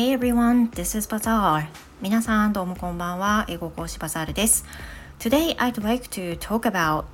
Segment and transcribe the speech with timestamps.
[0.00, 1.66] Hey everyone, this is Bazaar.
[2.00, 3.44] 皆さんどうもこんばんは。
[3.48, 4.64] 英語講師バザールです。
[5.18, 7.04] Today I'd like to talk about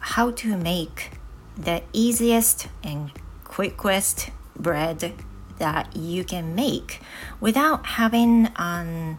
[0.00, 1.12] how to make
[1.56, 3.12] the easiest and
[3.44, 5.14] quickest bread
[5.60, 7.00] that you can make
[7.40, 9.16] without having a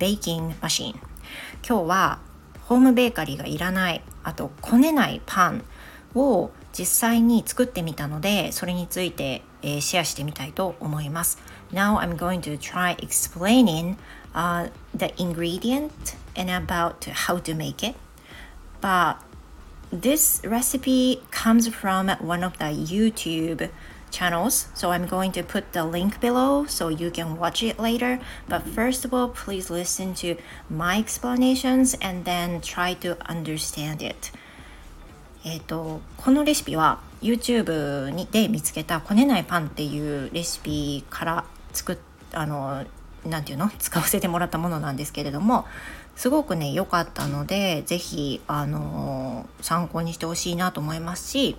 [0.00, 0.96] baking machine.
[1.64, 2.18] 今日は
[2.62, 5.62] ホームベーカリーがいらない、あとこねないパン
[6.13, 11.37] を実際に作ってみたので、それについて、えー、シェアしてみたいと思います。
[11.71, 15.91] Now I'm going to try explaining、uh, the ingredient
[16.35, 17.95] and about how to make it.
[18.81, 19.17] But
[19.91, 23.69] this recipe comes from one of the YouTube
[24.11, 24.67] channels.
[24.73, 28.19] So I'm going to put the link below so you can watch it later.
[28.47, 30.35] But first of all, please listen to
[30.69, 34.31] my explanations and then try to understand it.
[35.44, 41.98] えっ、と、このレシピは YouTube にで見つけたこねないパンっていうレシピから作っ
[42.32, 42.84] あの
[43.26, 43.70] なていうの？
[43.78, 45.66] 使わせてもらったものなんですけれども
[46.16, 51.56] すごくね良かったので是非あの参考にしてほしいなと思いますし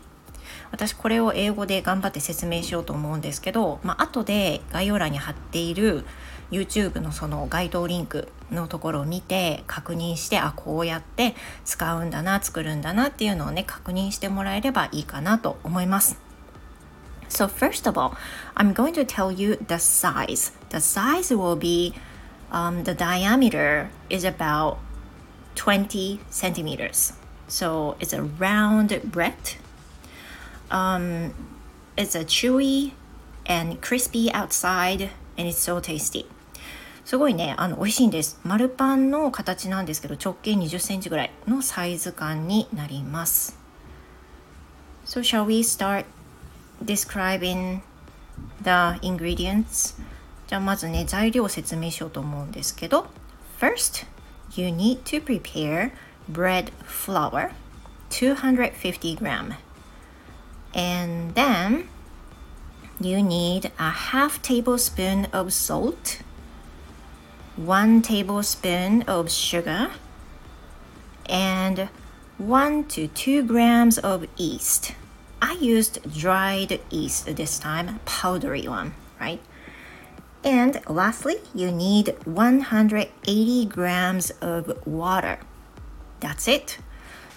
[0.71, 6.05] 私これを英語で頑張って説明しようと思うんですけど、まあ後で概要欄に貼っている
[6.51, 16.19] YouTube のその該当リンクのところを見て確認してあこうやって使うんだな作るんだなっていうのをね確認してもらえればいいかなと思います。
[17.29, 18.11] So first of all,
[18.55, 20.51] I'm going to tell you the size.
[20.69, 21.93] The size will be
[22.51, 24.77] um, the diameter is about
[25.55, 27.13] 20 centimeters.
[27.47, 29.55] So it's a round bread.
[30.69, 31.33] Um,
[31.97, 32.91] it's a chewy
[33.45, 36.25] and crispy outside and it's so tasty.
[37.05, 38.39] すごいね、あの、美味しいんです。
[38.43, 43.57] 丸パンの形なんですけど、直径20センチぐらいのサイズ感になります。
[45.05, 46.05] So shall we start
[46.83, 47.81] describing
[48.61, 49.99] the ingredients?
[50.47, 53.07] じゃあまずね、材料を説明しようと思うんですけど、
[53.59, 54.05] First,
[54.55, 55.91] you need to prepare
[56.31, 57.51] bread flour
[58.09, 59.55] 250 gram.
[60.73, 61.87] And then
[62.99, 66.21] you need a half tablespoon of salt,
[67.60, 69.90] one tablespoon of sugar,
[71.28, 71.88] and
[72.38, 74.94] one to two grams of yeast.
[75.40, 79.40] I used dried yeast this time, powdery one, right?
[80.44, 85.38] And lastly, you need 180 grams of water.
[86.20, 86.78] That's it.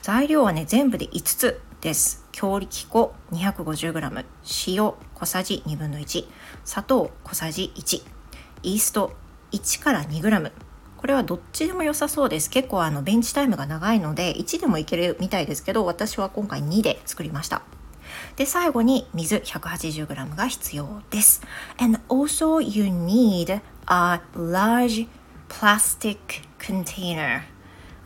[0.01, 2.25] 材料はね、全部で5つです。
[2.31, 4.25] 強力粉 250g、
[4.67, 6.25] 塩小さじ1 2分の1、
[6.63, 8.03] 砂糖小さじ1、
[8.63, 9.13] イースト
[9.54, 10.52] 1から 2g
[10.96, 12.48] これはどっちでも良さそうです。
[12.48, 17.60] 結構あのベンチタイムが長いので1でもいけるみたいですけど私は今回2で作りました。
[18.36, 21.42] で最後に水 180g が必要です。
[21.78, 25.06] And also you need a large
[25.50, 26.16] plastic
[26.58, 27.42] container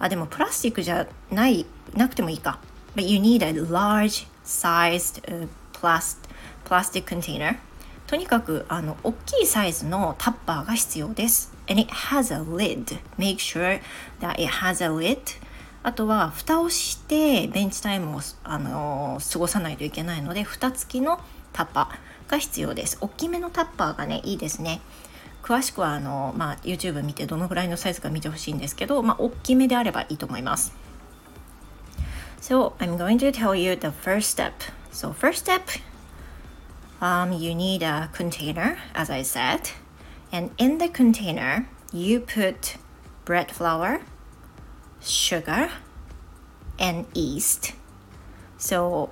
[0.00, 2.58] あでもプラスチックじゃないなくてもいいか。
[2.96, 5.22] But you need a large sized
[5.72, 7.58] plastic container
[8.08, 11.52] とにかくあの大きいサイズのタッパーが必要です。
[11.68, 12.98] And it has a lid.
[13.18, 13.82] Make sure
[14.20, 15.18] that it has a lid.
[15.82, 21.20] あとは蓋をしてベンチタイムをあの過ごさないといけないので蓋付きの
[21.52, 22.96] タッパーが必要です。
[23.02, 24.80] 大きめのタッパーがねいいですね。
[25.42, 30.72] 詳しくはあの、まあ、YouTube 見てどのぐらいのサイズか見てほしいんですけど、まあ、大きめであればいいと思います。
[32.40, 34.52] So I'm going to tell you the first step.
[34.92, 35.60] So first step,
[37.00, 39.70] um, you need a container, as I said,
[40.32, 42.76] and in the container you put
[43.24, 44.00] bread flour,
[45.00, 45.70] sugar,
[46.78, 47.72] and yeast.
[48.56, 49.10] So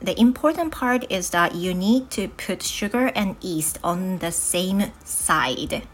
[0.00, 4.92] the important part is that you need to put sugar and yeast on the same
[5.04, 5.86] side.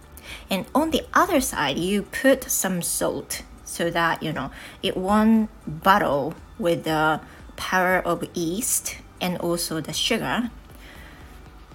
[0.50, 4.50] And on the other side, you put some salt so that you know
[4.82, 7.20] it won't battle with the
[7.56, 10.50] power of yeast and also the sugar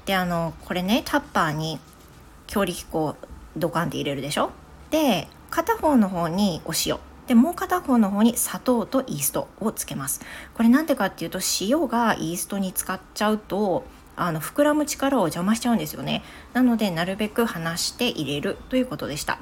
[0.05, 1.79] であのこれねタッパーに
[2.47, 3.15] 強力粉を
[3.55, 4.51] ドカンって入れるでしょ？
[4.89, 6.97] で片方の方にお塩。
[7.27, 10.21] でもう片方の方に砂糖とイーストをつけます。
[10.55, 13.85] これなんでかっていうと塩がイーストに使っちゃうと
[14.17, 16.21] あの膨らむ力を邪魔しちゃうんですよね。
[16.51, 19.39] なのでなるべく離して入れるということでした。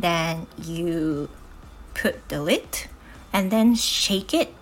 [0.00, 1.28] Then you
[1.94, 2.62] put the lid
[3.32, 4.52] and then shake it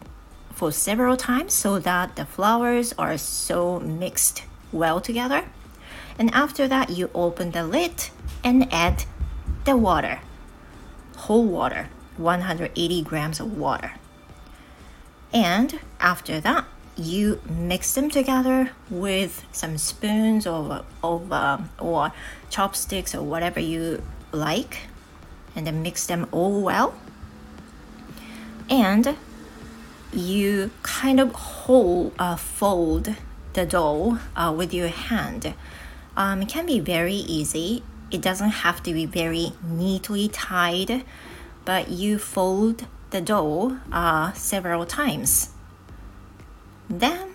[0.54, 4.44] for several times so that the flours are so mixed.
[4.76, 5.44] Well together.
[6.18, 8.10] And after that, you open the lid
[8.44, 9.04] and add
[9.64, 10.20] the water,
[11.16, 13.92] whole water, 180 grams of water.
[15.32, 16.64] And after that,
[16.96, 22.12] you mix them together with some spoons or, or, uh, or
[22.48, 24.02] chopsticks or whatever you
[24.32, 24.78] like
[25.54, 26.94] and then mix them all well
[28.70, 29.16] and
[30.12, 33.14] you kind of hold uh, fold
[33.55, 35.53] the dough uh, with your hand
[36.15, 41.03] um, it can be very easy it doesn't have to be very neatly tied
[41.65, 45.51] but you fold the dough uh, several times
[46.89, 47.29] then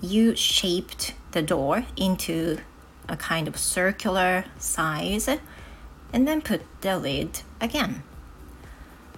[0.00, 2.58] you shaped the door into
[3.08, 5.28] a kind of circular size
[6.12, 8.02] and then put the lid again.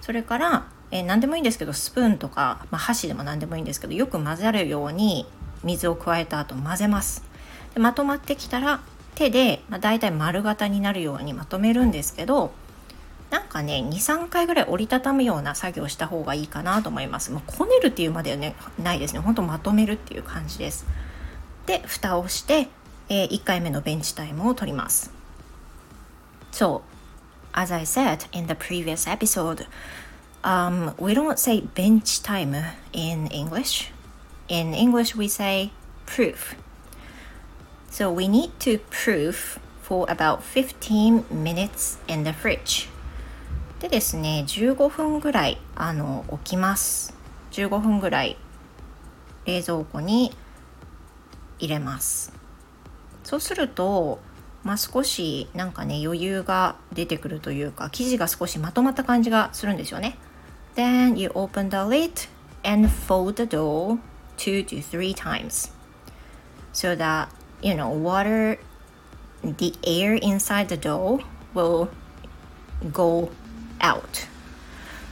[0.01, 5.27] それから、えー、何でもいいんですけどスプーンとか、まあ、箸でも何でもいいんですけどよく混ざるように
[5.64, 7.24] 水を加えた後混ぜます。
[7.74, 8.80] でまとまってきたら
[9.14, 12.52] 手で、まあ、大体丸型になるようにまとめるんですけど
[13.30, 17.32] なんかね23回ぐらい折りたたむような作業をした方がいいかなと思います。
[17.32, 19.20] もうこねるっていうまではねないですね。
[19.20, 20.86] ほんとまとめるっていう感じです。
[21.66, 22.68] で蓋をして、
[23.08, 25.10] えー、1回目のベンチタイムを取ります。
[26.52, 26.82] So
[27.52, 29.66] as I said in the previous episode
[30.42, 32.54] um, we don't say bench time
[32.92, 33.95] in English.
[34.48, 35.70] In English we say
[36.06, 36.56] proof
[37.90, 42.88] so we need to proof for about 15 minutes in the fridge
[43.80, 47.14] でですね15分ぐらいあの置きます
[47.52, 48.36] 15分ぐらい
[49.44, 50.32] 冷蔵庫に
[51.58, 52.32] 入れます
[53.24, 54.20] そうすると
[54.66, 60.18] まあ、少しなんかね余裕が出てくるというか生地が少しまとまった感じがするんですよね
[60.74, 62.28] Then you open the lid
[62.64, 64.00] and fold the dough
[64.36, 65.70] two to three times
[66.72, 67.28] so that
[67.62, 68.58] you know water
[69.42, 71.20] the air inside the dough
[71.54, 71.88] will
[72.92, 73.30] go
[73.80, 74.28] out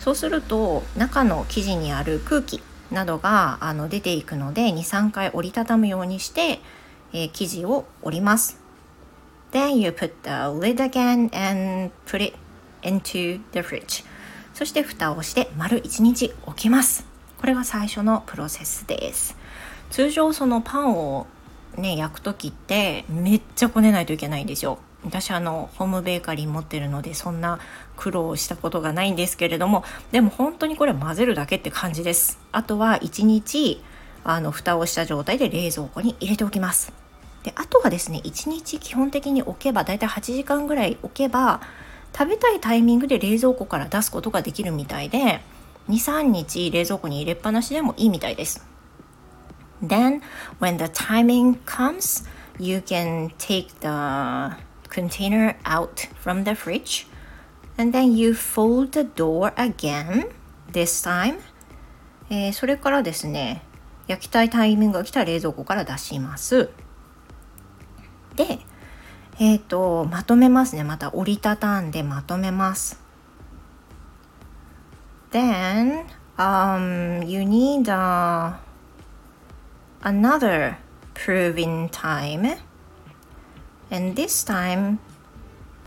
[0.00, 6.60] そうすると中の生地にある空気などがあの出ていくので23回折りたたむようにして、
[7.12, 8.60] えー、生地を折ります
[9.52, 12.36] Then you put the lid again and put it
[12.82, 14.04] into the fridge
[14.52, 17.13] そして蓋をして丸1日置きます
[17.44, 19.36] これが最初のプロセスです。
[19.90, 21.26] 通常そのパンを
[21.76, 24.78] ね焼く時ってめっちゃこねないといけないんですよ。
[25.04, 27.58] 私あのホームベーカリー持ってるのでそんな
[27.98, 32.38] 苦労したことがないんですけれどもでも本当にこれ混ぜるだけって感じです。
[32.50, 33.82] あとは1日
[34.24, 36.94] あの蓋をした状態で冷蔵庫に入れておきます。
[37.42, 41.60] であとはですね1日基本的に置けばだいたい8時間ぐらい置けば
[42.16, 45.42] 食べたいタイミングで冷蔵庫から出すことができるみたいで
[45.88, 48.66] 23日冷蔵庫に入れっぱなしでもいいみたいです
[49.82, 50.22] Then
[50.60, 52.26] when the timing comes
[52.58, 54.56] you can take the
[54.88, 57.06] container out from the fridge
[57.76, 60.28] and then you fold the door again
[60.72, 61.38] this time、
[62.30, 63.62] えー、それからですね
[64.06, 66.70] 焼きたいタイミングが来たら冷蔵庫から出します
[68.36, 68.58] で
[69.38, 73.03] えっ、ー、とまとめますねまた折りたたんでまとめます
[75.34, 76.06] Then
[76.38, 78.54] um, you need、uh,
[80.04, 80.76] another
[81.14, 82.54] proving time
[83.90, 85.00] and this time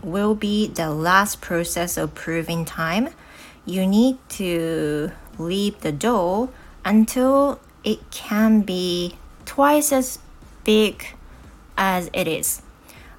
[0.02, 3.08] will be the last process of proving time.
[3.64, 6.50] You need to leave the dough
[6.84, 10.18] until it can be twice as
[10.64, 11.06] big
[11.76, 12.60] as it is.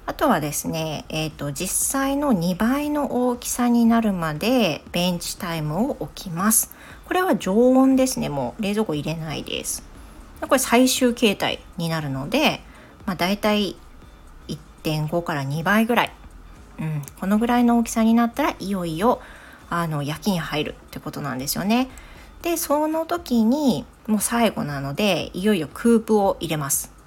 [0.06, 6.74] あとはですね、えーと、実際の2倍の大きさになるまでベンチタイムを置きます。
[7.06, 8.28] これは常温ですね。
[8.28, 9.82] もう冷蔵庫入れないです。
[10.40, 12.60] これ最終形態になるので、
[13.06, 13.76] まあ、大体
[14.48, 16.12] 1.5から2倍ぐらい、
[16.78, 19.20] うん、このぐらいの大きさになったらいよいよ
[19.68, 21.88] あの焼きに入るってことなんですよね。
[22.42, 26.99] でその時にもう最後なのでいよいよクープを入れます。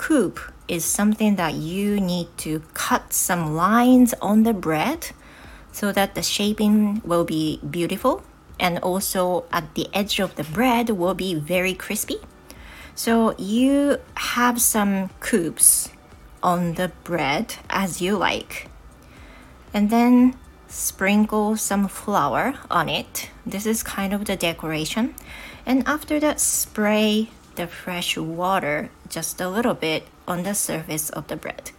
[0.00, 5.10] Coop is something that you need to cut some lines on the bread
[5.72, 8.22] so that the shaping will be beautiful
[8.58, 12.16] and also at the edge of the bread will be very crispy.
[12.94, 15.90] So you have some coops
[16.42, 18.70] on the bread as you like.
[19.74, 20.34] And then
[20.66, 23.28] sprinkle some flour on it.
[23.44, 25.14] This is kind of the decoration.
[25.66, 31.26] And after that, spray the fresh water just a little bit on the surface of
[31.28, 31.72] the bread.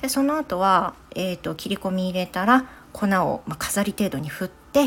[0.00, 4.86] でその後は、えーと、切り込み入れたら粉を、まあ、飾り程度に振って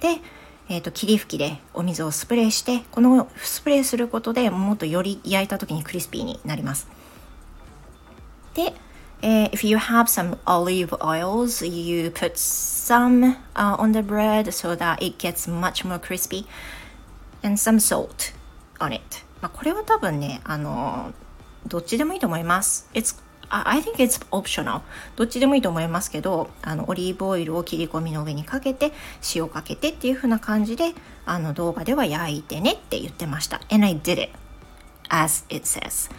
[0.00, 0.20] で、
[0.68, 6.88] えーと、霧吹きでお水をスプレーしてこのスプレーすることでもっとより焼いた時にクリスピーになります。
[8.54, 8.72] で、
[9.20, 14.96] uh, if you have some olive oils, you put some uh, on the bread so that
[15.04, 16.46] it gets much more crispy,
[17.42, 18.32] and some salt
[18.80, 19.25] on it.
[19.40, 21.12] まあ、これは多分ねあの
[21.66, 22.88] どっちでもいいと思います。
[22.94, 24.80] It's I think it's optional
[25.14, 28.90] どっちでもいいと思いますけどあのオリーブオイルを切り込みの上にかけて
[29.36, 33.60] 塩かけてっていう風な感じであの動画では焼いてねって言ってました。
[33.70, 34.30] And I did it
[35.08, 36.10] as it says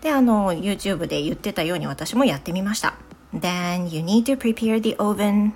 [0.00, 2.94] であの YouTube で言ってたように私もやってみました。
[3.34, 5.52] Then you need to prepare the oven、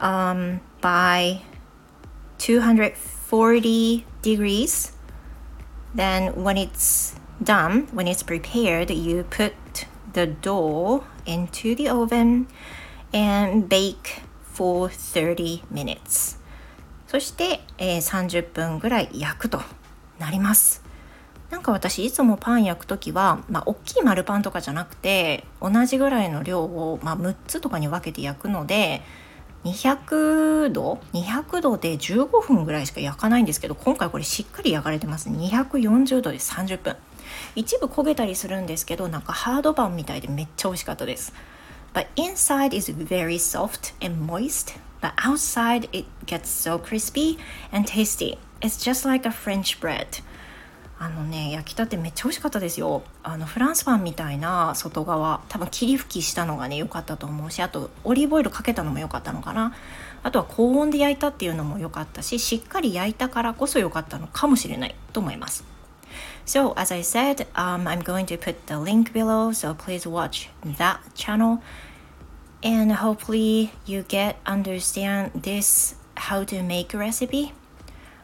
[0.00, 1.40] um, by
[2.38, 4.93] 240 degrees
[5.94, 9.52] then when it's done when it's prepared you put
[10.12, 12.46] the dough into the oven
[13.12, 14.22] and bake
[14.52, 16.38] for 30 minutes
[17.06, 19.60] そして、えー、30分ぐらい焼くと
[20.18, 20.82] なります
[21.50, 29.02] なんか私いつもパン焼く時は、まあ、大きい丸パンとかじゃなくて同じぐらいの量を、まあ、6つとかに分けて焼くので
[29.64, 36.96] 200度200度で15分ぐらいしか焼かないんですけど今回これしっかり焼かれてます240度で30分
[37.54, 41.32] 一部焦げたりするんですけどなんかハードパンみたいでめっちゃ美味しかったです
[41.94, 47.38] But inside is very soft and moist but outside it gets so crispy
[47.72, 50.06] and tasty It's just like a French bread
[50.98, 59.74] あのね焼きたてめっちゃ美味しかったですよあのフランスパンみたいな外側多分霧吹きしたのがね良かったと思うしあとオリーブオイルかけたのも良かったのかな
[60.22, 65.64] あとは高温で焼いたっていうのも良かったししっかり焼いたからこそ良かったのかもしれないと思います
[66.46, 70.50] So as I said, um, I'm going to put the link below, so please watch
[70.62, 71.62] that channel.
[72.62, 77.52] And hopefully you get understand this how to make recipe.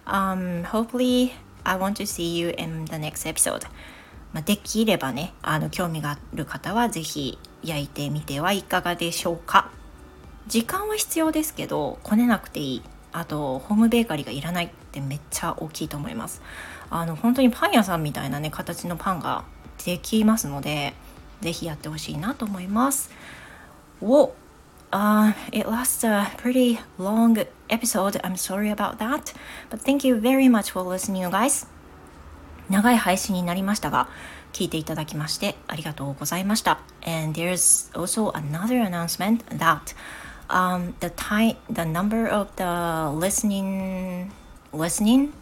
[0.07, 3.67] Um, hopefully I want to see you in the next episode.
[4.33, 9.71] まあ、できればね、あの興味がある方はぜひ焼いてみてはいかがでしょうか。
[10.47, 12.83] 時間は必要ですけど、こねなくていい。
[13.13, 16.43] あと、ホームベーカリーがいらないってめっちゃ大きいと思います。
[16.91, 19.45] あの、本当にパン屋さんみたいなね、形のパンが
[19.85, 20.95] できますので、
[21.41, 23.11] ぜひやってほしいなと思います。
[24.01, 24.33] お
[24.92, 27.38] Uh, it lasts a pretty long
[27.70, 28.18] episode.
[28.24, 29.34] I'm sorry about that.
[29.70, 31.68] But thank you very much for listening, you guys.
[32.70, 34.08] 長い配信になりましたが、
[34.54, 36.80] 聞いていただきましてありがとうございました。
[37.06, 39.94] And there's also another announcement that
[40.48, 44.32] um, the time, the number of the listening,
[44.72, 45.34] listening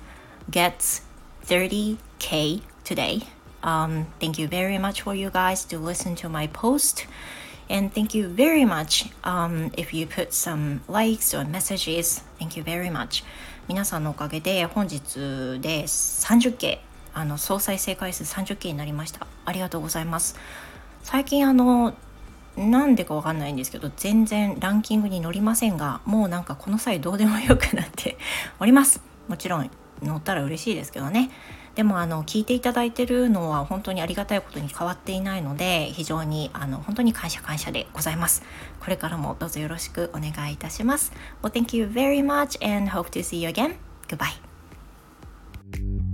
[0.50, 1.04] gets
[1.46, 3.28] 30k today.
[3.64, 7.06] Um, thank you very much for you guys to listen to my post.
[7.71, 12.23] And thank you very much um, if you put some likes or messages.
[12.39, 13.25] Thank you very much.
[13.69, 16.79] 皆さんのおかげで本日で 30K
[17.13, 19.27] あの総再生回数 30K になりました。
[19.45, 20.37] ありがとうございます。
[21.03, 21.95] 最近あの
[22.57, 28.19] なんでかわかんないんですけど全然ランキングに載りませんがもうなんかこの際どうでもよくなって
[28.59, 29.71] おりますもちろん
[30.03, 31.31] 乗ったら嬉しいですけどね。
[31.75, 38.43] でもあの聞いていただいてるのは本当にありがたいことに変わっていないので非常にあの本当に感謝感謝でございます。
[38.81, 41.13] これからもどうぞよろしくお願いいたします。
[41.43, 43.77] Well thank you very much and hope to see you again.
[44.09, 46.08] Goodbye.